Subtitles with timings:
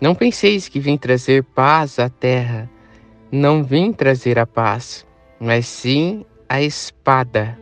[0.00, 2.70] não penseis que vim trazer paz à terra.
[3.32, 5.06] Não vim trazer a paz,
[5.40, 7.58] mas sim a espada.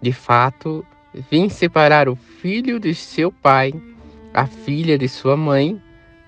[0.00, 0.84] De fato,
[1.30, 3.72] vim separar o filho de seu pai,
[4.32, 5.80] a filha de sua mãe,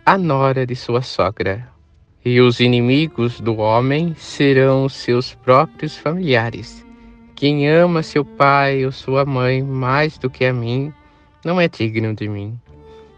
[0.05, 1.69] a nora de sua sogra.
[2.25, 6.85] E os inimigos do homem serão seus próprios familiares.
[7.35, 10.93] Quem ama seu pai ou sua mãe mais do que a mim,
[11.45, 12.59] não é digno de mim.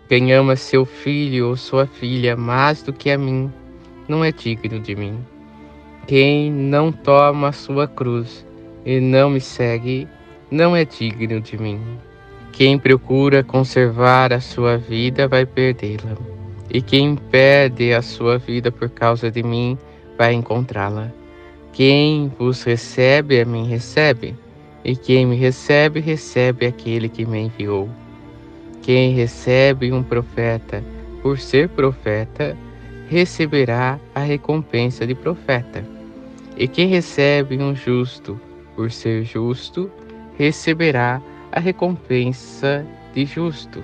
[0.09, 3.51] Quem ama seu filho ou sua filha mais do que a mim,
[4.07, 5.19] não é digno de mim.
[6.07, 8.47] Quem não toma a sua cruz
[8.85, 10.07] e não me segue,
[10.51, 11.81] não é digno de mim.
[12.53, 16.17] Quem procura conservar a sua vida vai perdê-la,
[16.71, 19.79] e quem perde a sua vida por causa de mim
[20.19, 21.11] vai encontrá-la.
[21.73, 24.37] Quem vos recebe a mim recebe,
[24.85, 27.89] e quem me recebe recebe aquele que me enviou.
[28.85, 30.85] Quem recebe um profeta
[31.23, 32.55] por ser profeta,
[33.09, 35.83] receberá a recompensa de profeta.
[36.55, 38.39] E quem recebe um justo
[38.77, 39.91] por ser justo,
[40.37, 43.83] receberá a recompensa de justo.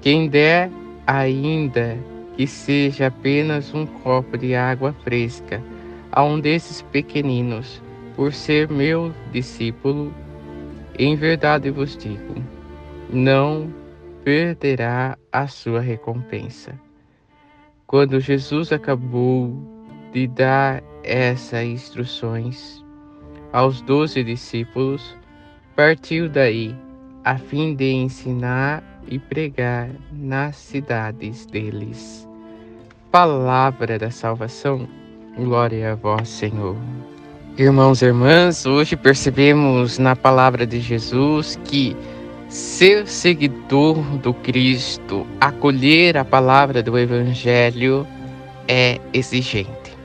[0.00, 0.70] Quem der,
[1.04, 1.98] ainda
[2.36, 5.60] que seja apenas um copo de água fresca
[6.12, 7.82] a um desses pequeninos,
[8.14, 10.14] por ser meu discípulo,
[10.96, 12.36] em verdade vos digo,
[13.10, 13.81] não
[14.24, 16.78] perderá a sua recompensa.
[17.86, 19.54] Quando Jesus acabou
[20.12, 22.84] de dar essas instruções
[23.52, 25.16] aos doze discípulos,
[25.76, 26.74] partiu daí
[27.24, 32.28] a fim de ensinar e pregar nas cidades deles.
[33.10, 34.88] Palavra da salvação,
[35.36, 36.76] glória a vós, Senhor.
[37.58, 41.94] Irmãos e irmãs, hoje percebemos na palavra de Jesus que
[42.52, 48.06] Ser seguidor do Cristo, acolher a palavra do Evangelho
[48.68, 49.96] é exigente.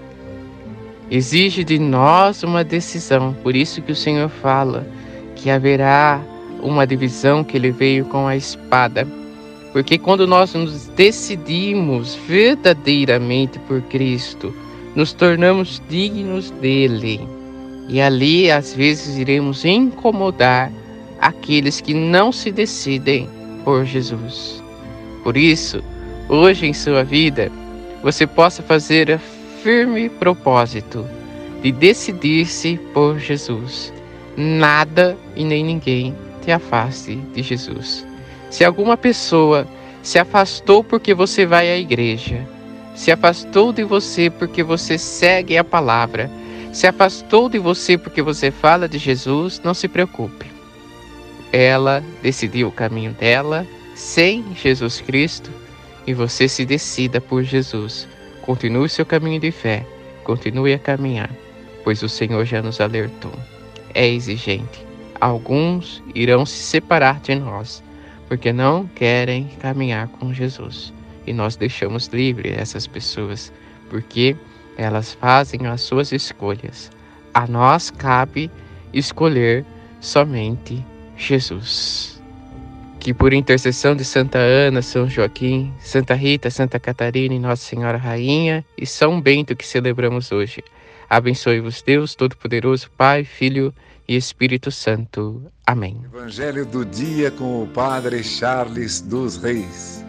[1.11, 4.87] Exige de nós uma decisão, por isso que o Senhor fala
[5.35, 6.21] que haverá
[6.63, 9.05] uma divisão que ele veio com a espada.
[9.73, 14.55] Porque quando nós nos decidimos verdadeiramente por Cristo,
[14.95, 17.19] nos tornamos dignos dele.
[17.89, 20.71] E ali às vezes iremos incomodar
[21.19, 23.29] aqueles que não se decidem
[23.63, 24.63] por Jesus.
[25.23, 25.83] Por isso,
[26.29, 27.51] hoje em sua vida,
[28.01, 29.19] você possa fazer a
[29.61, 31.05] firme propósito
[31.61, 33.91] de decidir-se por Jesus.
[34.37, 38.05] Nada e nem ninguém te afaste de Jesus.
[38.49, 39.67] Se alguma pessoa
[40.01, 42.47] se afastou porque você vai à igreja,
[42.95, 46.31] se afastou de você porque você segue a palavra,
[46.71, 50.56] se afastou de você porque você fala de Jesus, não se preocupe
[51.51, 53.65] ela decidiu o caminho dela
[53.95, 55.51] sem Jesus Cristo
[56.05, 58.07] e você se decida por Jesus.
[58.41, 59.85] Continue seu caminho de fé,
[60.23, 61.29] continue a caminhar,
[61.83, 63.33] pois o Senhor já nos alertou.
[63.93, 64.85] É exigente.
[65.19, 67.83] Alguns irão se separar de nós,
[68.27, 70.93] porque não querem caminhar com Jesus.
[71.25, 73.51] E nós deixamos livre essas pessoas,
[73.89, 74.35] porque
[74.77, 76.91] elas fazem as suas escolhas.
[77.33, 78.49] A nós cabe
[78.93, 79.65] escolher
[79.99, 80.85] somente
[81.17, 82.21] Jesus.
[82.99, 87.97] Que por intercessão de Santa Ana, São Joaquim, Santa Rita, Santa Catarina e Nossa Senhora
[87.97, 90.63] Rainha e São Bento que celebramos hoje,
[91.09, 93.73] abençoe-vos Deus Todo-Poderoso, Pai, Filho
[94.07, 95.41] e Espírito Santo.
[95.65, 96.01] Amém.
[96.05, 100.06] Evangelho do dia com o Padre Charles dos Reis.